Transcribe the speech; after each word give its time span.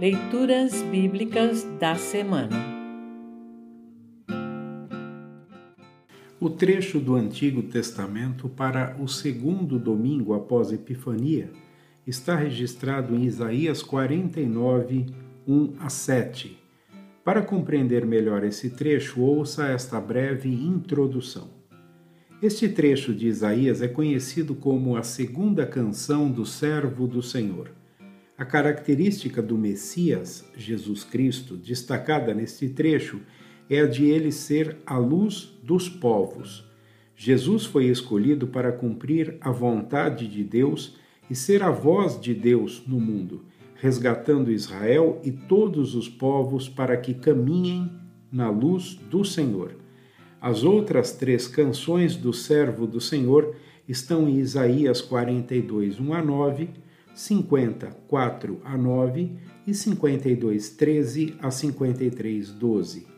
Leituras 0.00 0.80
Bíblicas 0.92 1.64
da 1.80 1.96
Semana 1.96 2.54
O 6.40 6.48
trecho 6.48 7.00
do 7.00 7.16
Antigo 7.16 7.64
Testamento 7.64 8.48
para 8.48 8.96
o 9.00 9.08
segundo 9.08 9.76
domingo 9.76 10.34
após 10.34 10.70
Epifania 10.70 11.50
está 12.06 12.36
registrado 12.36 13.16
em 13.16 13.24
Isaías 13.24 13.82
49, 13.82 15.06
1 15.48 15.74
a 15.80 15.88
7. 15.88 16.56
Para 17.24 17.42
compreender 17.42 18.06
melhor 18.06 18.44
esse 18.44 18.70
trecho, 18.70 19.20
ouça 19.20 19.66
esta 19.66 20.00
breve 20.00 20.48
introdução. 20.48 21.48
Este 22.40 22.68
trecho 22.68 23.12
de 23.12 23.26
Isaías 23.26 23.82
é 23.82 23.88
conhecido 23.88 24.54
como 24.54 24.96
a 24.96 25.02
segunda 25.02 25.66
canção 25.66 26.30
do 26.30 26.46
servo 26.46 27.08
do 27.08 27.20
Senhor. 27.20 27.77
A 28.38 28.44
característica 28.44 29.42
do 29.42 29.58
Messias, 29.58 30.48
Jesus 30.56 31.02
Cristo, 31.02 31.56
destacada 31.56 32.32
neste 32.32 32.68
trecho, 32.68 33.20
é 33.68 33.80
a 33.80 33.86
de 33.86 34.04
ele 34.04 34.30
ser 34.30 34.76
a 34.86 34.96
luz 34.96 35.58
dos 35.60 35.88
povos. 35.88 36.64
Jesus 37.16 37.64
foi 37.64 37.86
escolhido 37.86 38.46
para 38.46 38.70
cumprir 38.70 39.36
a 39.40 39.50
vontade 39.50 40.28
de 40.28 40.44
Deus 40.44 40.96
e 41.28 41.34
ser 41.34 41.64
a 41.64 41.72
voz 41.72 42.20
de 42.20 42.32
Deus 42.32 42.80
no 42.86 43.00
mundo, 43.00 43.44
resgatando 43.74 44.52
Israel 44.52 45.20
e 45.24 45.32
todos 45.32 45.96
os 45.96 46.08
povos 46.08 46.68
para 46.68 46.96
que 46.96 47.14
caminhem 47.14 47.90
na 48.30 48.48
luz 48.48 48.94
do 49.10 49.24
Senhor. 49.24 49.74
As 50.40 50.62
outras 50.62 51.10
três 51.10 51.48
canções 51.48 52.14
do 52.14 52.32
servo 52.32 52.86
do 52.86 53.00
Senhor 53.00 53.56
estão 53.88 54.28
em 54.28 54.38
Isaías 54.38 55.00
42, 55.00 55.98
1 55.98 56.14
a 56.14 56.22
9, 56.22 56.70
50, 57.18 57.88
4 58.06 58.60
a 58.64 58.78
9 58.78 59.32
e 59.66 59.74
52, 59.74 60.70
13 60.70 61.34
a 61.40 61.50
53, 61.50 62.52
12. 62.52 63.08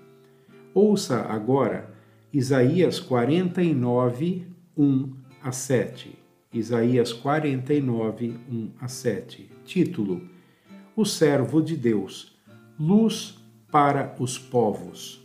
Ouça 0.73 1.21
agora 1.21 1.95
Isaías 2.33 2.99
49, 2.99 4.47
1 4.75 5.17
a 5.43 5.53
7. 5.53 6.19
Isaías 6.51 7.13
49, 7.13 8.37
1 8.51 8.71
a 8.81 8.89
7. 8.89 9.51
Título: 9.67 10.23
O 10.97 11.05
servo 11.05 11.61
de 11.61 11.77
Deus, 11.77 12.41
luz 12.79 13.39
para 13.71 14.17
os 14.19 14.39
povos 14.39 15.21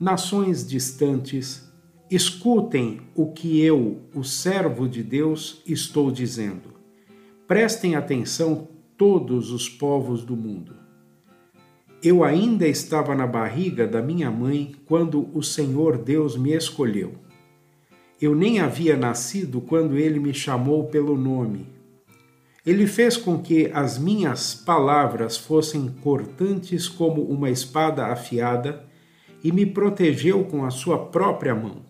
nações 0.00 0.66
distantes, 0.66 1.62
escutem 2.10 3.02
o 3.14 3.30
que 3.30 3.60
eu, 3.60 4.00
o 4.12 4.24
servo 4.24 4.88
de 4.88 5.00
Deus, 5.00 5.62
estou 5.64 6.10
dizendo. 6.10 6.81
Prestem 7.46 7.96
atenção 7.96 8.68
todos 8.96 9.50
os 9.50 9.68
povos 9.68 10.24
do 10.24 10.36
mundo. 10.36 10.76
Eu 12.02 12.22
ainda 12.22 12.68
estava 12.68 13.14
na 13.16 13.26
barriga 13.26 13.86
da 13.86 14.00
minha 14.00 14.30
mãe 14.30 14.74
quando 14.86 15.28
o 15.36 15.42
Senhor 15.42 15.98
Deus 15.98 16.36
me 16.36 16.52
escolheu. 16.52 17.14
Eu 18.20 18.34
nem 18.34 18.60
havia 18.60 18.96
nascido 18.96 19.60
quando 19.60 19.98
ele 19.98 20.20
me 20.20 20.32
chamou 20.32 20.84
pelo 20.84 21.18
nome. 21.18 21.66
Ele 22.64 22.86
fez 22.86 23.16
com 23.16 23.40
que 23.40 23.68
as 23.74 23.98
minhas 23.98 24.54
palavras 24.54 25.36
fossem 25.36 25.88
cortantes 26.00 26.88
como 26.88 27.22
uma 27.22 27.50
espada 27.50 28.06
afiada 28.06 28.84
e 29.42 29.50
me 29.50 29.66
protegeu 29.66 30.44
com 30.44 30.64
a 30.64 30.70
sua 30.70 31.06
própria 31.06 31.56
mão. 31.56 31.82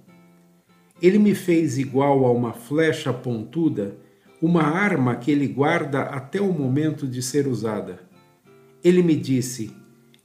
Ele 1.00 1.18
me 1.18 1.34
fez 1.34 1.76
igual 1.76 2.24
a 2.24 2.32
uma 2.32 2.54
flecha 2.54 3.12
pontuda, 3.12 3.96
uma 4.42 4.64
arma 4.64 5.14
que 5.14 5.30
ele 5.30 5.46
guarda 5.46 6.02
até 6.02 6.40
o 6.40 6.52
momento 6.52 7.06
de 7.06 7.22
ser 7.22 7.46
usada. 7.46 8.00
Ele 8.82 9.00
me 9.00 9.14
disse: 9.14 9.70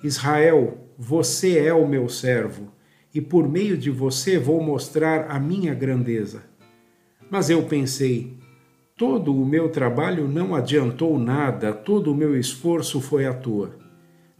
Israel, 0.03 0.89
você 0.97 1.59
é 1.59 1.71
o 1.71 1.87
meu 1.87 2.09
servo, 2.09 2.73
e 3.13 3.21
por 3.21 3.47
meio 3.47 3.77
de 3.77 3.91
você 3.91 4.39
vou 4.39 4.59
mostrar 4.59 5.29
a 5.29 5.39
minha 5.39 5.71
grandeza. 5.75 6.45
Mas 7.29 7.51
eu 7.51 7.61
pensei: 7.63 8.35
todo 8.97 9.35
o 9.35 9.45
meu 9.45 9.69
trabalho 9.69 10.27
não 10.27 10.55
adiantou 10.55 11.19
nada, 11.19 11.71
todo 11.71 12.11
o 12.11 12.15
meu 12.15 12.35
esforço 12.35 12.99
foi 12.99 13.27
à 13.27 13.33
toa. 13.35 13.77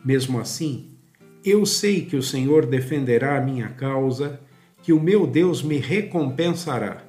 Mesmo 0.04 0.40
assim, 0.40 0.98
eu 1.46 1.68
sei 1.68 2.04
que 2.04 2.16
o 2.16 2.24
Senhor 2.24 2.66
defenderá 2.66 3.38
a 3.38 3.42
minha 3.42 3.70
causa, 3.70 4.40
que 4.82 4.92
o 4.92 5.00
meu 5.00 5.28
Deus 5.28 5.62
me 5.62 5.78
recompensará. 5.78 7.07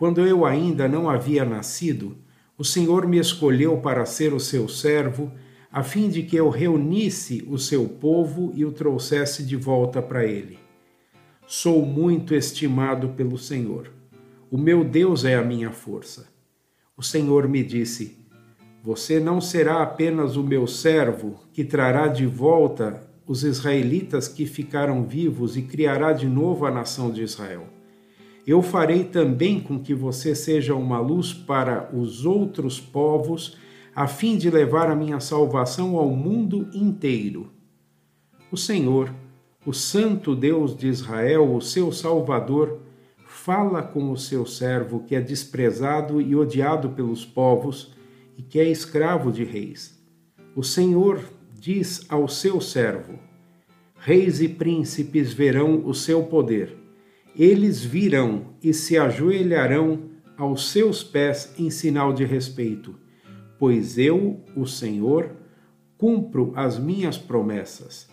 Quando 0.00 0.26
eu 0.26 0.46
ainda 0.46 0.88
não 0.88 1.10
havia 1.10 1.44
nascido, 1.44 2.16
o 2.56 2.64
Senhor 2.64 3.06
me 3.06 3.18
escolheu 3.18 3.76
para 3.82 4.06
ser 4.06 4.32
o 4.32 4.40
seu 4.40 4.66
servo, 4.66 5.30
a 5.70 5.82
fim 5.82 6.08
de 6.08 6.22
que 6.22 6.36
eu 6.36 6.48
reunisse 6.48 7.46
o 7.46 7.58
seu 7.58 7.86
povo 7.86 8.50
e 8.54 8.64
o 8.64 8.72
trouxesse 8.72 9.44
de 9.44 9.56
volta 9.56 10.00
para 10.00 10.24
ele. 10.24 10.58
Sou 11.46 11.84
muito 11.84 12.34
estimado 12.34 13.10
pelo 13.10 13.36
Senhor. 13.36 13.92
O 14.50 14.56
meu 14.56 14.82
Deus 14.82 15.26
é 15.26 15.34
a 15.34 15.44
minha 15.44 15.70
força. 15.70 16.28
O 16.96 17.02
Senhor 17.02 17.46
me 17.46 17.62
disse: 17.62 18.16
Você 18.82 19.20
não 19.20 19.38
será 19.38 19.82
apenas 19.82 20.34
o 20.34 20.42
meu 20.42 20.66
servo 20.66 21.44
que 21.52 21.62
trará 21.62 22.08
de 22.08 22.24
volta 22.24 23.06
os 23.26 23.44
israelitas 23.44 24.28
que 24.28 24.46
ficaram 24.46 25.04
vivos 25.04 25.58
e 25.58 25.62
criará 25.62 26.14
de 26.14 26.26
novo 26.26 26.64
a 26.64 26.70
nação 26.70 27.10
de 27.10 27.22
Israel. 27.22 27.79
Eu 28.50 28.62
farei 28.62 29.04
também 29.04 29.60
com 29.60 29.78
que 29.78 29.94
você 29.94 30.34
seja 30.34 30.74
uma 30.74 30.98
luz 30.98 31.32
para 31.32 31.88
os 31.94 32.26
outros 32.26 32.80
povos, 32.80 33.56
a 33.94 34.08
fim 34.08 34.36
de 34.36 34.50
levar 34.50 34.90
a 34.90 34.96
minha 34.96 35.20
salvação 35.20 35.94
ao 35.94 36.08
mundo 36.08 36.68
inteiro. 36.74 37.48
O 38.50 38.56
Senhor, 38.56 39.14
o 39.64 39.72
Santo 39.72 40.34
Deus 40.34 40.76
de 40.76 40.88
Israel, 40.88 41.54
o 41.54 41.60
seu 41.60 41.92
Salvador, 41.92 42.80
fala 43.24 43.84
com 43.84 44.10
o 44.10 44.16
seu 44.16 44.44
servo 44.44 45.04
que 45.04 45.14
é 45.14 45.20
desprezado 45.20 46.20
e 46.20 46.34
odiado 46.34 46.88
pelos 46.88 47.24
povos 47.24 47.94
e 48.36 48.42
que 48.42 48.58
é 48.58 48.68
escravo 48.68 49.30
de 49.30 49.44
reis. 49.44 49.96
O 50.56 50.64
Senhor 50.64 51.22
diz 51.54 52.04
ao 52.08 52.26
seu 52.26 52.60
servo: 52.60 53.16
Reis 53.96 54.40
e 54.40 54.48
príncipes 54.48 55.32
verão 55.32 55.86
o 55.86 55.94
seu 55.94 56.24
poder. 56.24 56.89
Eles 57.36 57.84
virão 57.84 58.54
e 58.62 58.74
se 58.74 58.98
ajoelharão 58.98 60.10
aos 60.36 60.70
seus 60.70 61.04
pés 61.04 61.54
em 61.58 61.70
sinal 61.70 62.12
de 62.12 62.24
respeito, 62.24 62.98
pois 63.58 63.98
eu, 63.98 64.42
o 64.56 64.66
Senhor, 64.66 65.36
cumpro 65.98 66.52
as 66.56 66.78
minhas 66.78 67.18
promessas. 67.18 68.08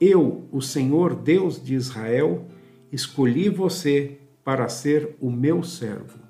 Eu, 0.00 0.48
o 0.52 0.60
Senhor 0.60 1.14
Deus 1.14 1.62
de 1.62 1.74
Israel, 1.74 2.46
escolhi 2.90 3.48
você 3.48 4.18
para 4.44 4.68
ser 4.68 5.16
o 5.20 5.30
meu 5.30 5.62
servo. 5.62 6.20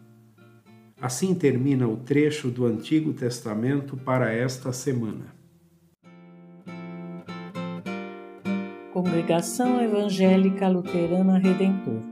Assim 1.00 1.34
termina 1.34 1.86
o 1.86 1.96
trecho 1.96 2.48
do 2.48 2.64
Antigo 2.64 3.12
Testamento 3.12 3.96
para 3.96 4.32
esta 4.32 4.72
semana. 4.72 5.34
Congregação 8.92 9.82
Evangélica 9.82 10.68
Luterana 10.68 11.38
Redentor 11.38 12.11